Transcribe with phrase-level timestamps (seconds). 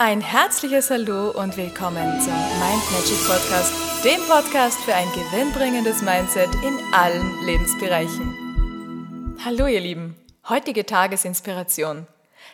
[0.00, 3.72] Ein herzliches Hallo und willkommen zum Mind Magic Podcast,
[4.04, 9.36] dem Podcast für ein gewinnbringendes Mindset in allen Lebensbereichen.
[9.44, 10.14] Hallo ihr Lieben,
[10.48, 12.06] heutige Tagesinspiration.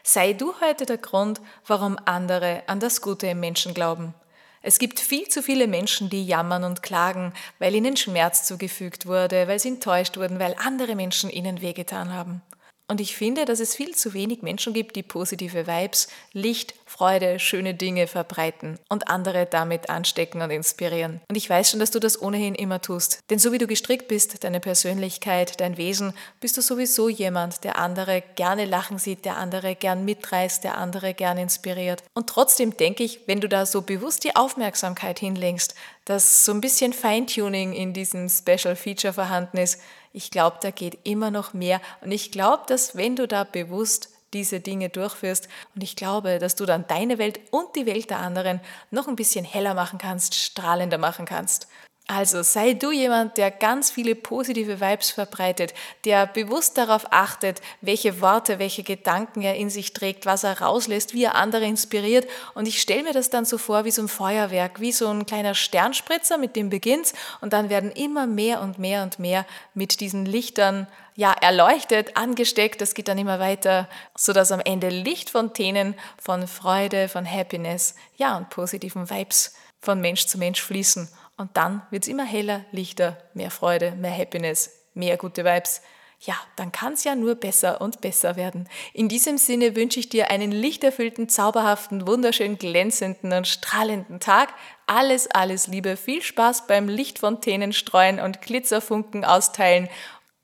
[0.03, 4.15] Sei du heute der Grund, warum andere an das Gute im Menschen glauben.
[4.63, 9.49] Es gibt viel zu viele Menschen, die jammern und klagen, weil ihnen Schmerz zugefügt wurde,
[9.49, 12.40] weil sie enttäuscht wurden, weil andere Menschen ihnen wehgetan haben.
[12.87, 17.38] Und ich finde, dass es viel zu wenig Menschen gibt, die positive Vibes, Licht, Freude,
[17.38, 21.20] schöne Dinge verbreiten und andere damit anstecken und inspirieren.
[21.28, 23.20] Und ich weiß schon, dass du das ohnehin immer tust.
[23.30, 27.78] Denn so wie du gestrickt bist, deine Persönlichkeit, dein Wesen, bist du sowieso jemand, der
[27.78, 32.03] andere gerne lachen sieht, der andere gern mitreißt, der andere gern inspiriert.
[32.12, 36.61] Und trotzdem denke ich, wenn du da so bewusst die Aufmerksamkeit hinlenkst, dass so ein
[36.61, 39.81] bisschen Feintuning in diesem Special Feature vorhanden ist,
[40.12, 41.81] ich glaube, da geht immer noch mehr.
[42.01, 46.57] Und ich glaube, dass wenn du da bewusst diese Dinge durchführst, und ich glaube, dass
[46.57, 50.34] du dann deine Welt und die Welt der anderen noch ein bisschen heller machen kannst,
[50.34, 51.69] strahlender machen kannst.
[52.06, 55.72] Also sei du jemand, der ganz viele positive Vibes verbreitet,
[56.05, 61.14] der bewusst darauf achtet, welche Worte, welche Gedanken er in sich trägt, was er rauslässt,
[61.14, 62.28] wie er andere inspiriert.
[62.55, 65.25] Und ich stelle mir das dann so vor wie so ein Feuerwerk, wie so ein
[65.25, 70.00] kleiner Sternspritzer, mit dem beginnt und dann werden immer mehr und mehr und mehr mit
[70.00, 76.48] diesen Lichtern ja, erleuchtet, angesteckt, das geht dann immer weiter, sodass am Ende Lichtfontänen von
[76.48, 81.08] Freude, von Happiness, ja, und positiven Vibes von Mensch zu Mensch fließen.
[81.37, 85.83] Und dann wird es immer heller, lichter, mehr Freude, mehr Happiness, mehr gute Vibes.
[86.21, 88.69] Ja, dann kann es ja nur besser und besser werden.
[88.95, 94.55] In diesem Sinne wünsche ich dir einen lichterfüllten, zauberhaften, wunderschön glänzenden und strahlenden Tag.
[94.87, 99.89] Alles, alles Liebe, viel Spaß beim Lichtfontänen streuen und Glitzerfunken austeilen.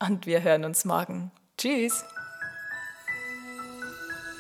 [0.07, 1.31] Und wir hören uns morgen.
[1.57, 2.05] Tschüss!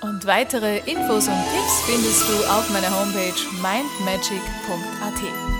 [0.02, 5.59] Und weitere Infos und Tipps findest du auf meiner Homepage mindmagic.at.